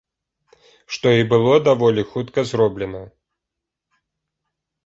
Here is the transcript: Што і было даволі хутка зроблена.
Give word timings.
Што 0.95 1.07
і 1.19 1.27
было 1.33 1.53
даволі 1.69 2.05
хутка 2.13 2.39
зроблена. 2.53 3.03